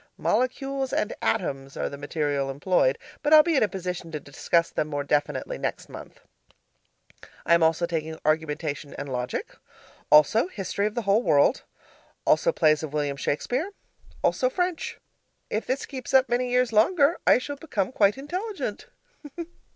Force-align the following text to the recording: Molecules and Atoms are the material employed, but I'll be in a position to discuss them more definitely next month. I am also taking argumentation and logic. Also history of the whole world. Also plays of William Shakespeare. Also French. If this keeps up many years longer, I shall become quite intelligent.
Molecules 0.17 0.91
and 0.91 1.13
Atoms 1.21 1.77
are 1.77 1.87
the 1.87 1.95
material 1.95 2.49
employed, 2.49 2.97
but 3.21 3.35
I'll 3.35 3.43
be 3.43 3.55
in 3.55 3.61
a 3.61 3.67
position 3.67 4.11
to 4.11 4.19
discuss 4.19 4.71
them 4.71 4.87
more 4.87 5.03
definitely 5.03 5.59
next 5.59 5.89
month. 5.89 6.21
I 7.45 7.53
am 7.53 7.61
also 7.61 7.85
taking 7.85 8.17
argumentation 8.25 8.95
and 8.95 9.07
logic. 9.13 9.55
Also 10.09 10.47
history 10.47 10.87
of 10.87 10.95
the 10.95 11.03
whole 11.03 11.21
world. 11.21 11.61
Also 12.25 12.51
plays 12.51 12.81
of 12.81 12.93
William 12.93 13.15
Shakespeare. 13.15 13.69
Also 14.23 14.49
French. 14.49 14.99
If 15.51 15.67
this 15.67 15.85
keeps 15.85 16.15
up 16.15 16.27
many 16.27 16.49
years 16.49 16.73
longer, 16.73 17.19
I 17.27 17.37
shall 17.37 17.57
become 17.57 17.91
quite 17.91 18.17
intelligent. 18.17 18.87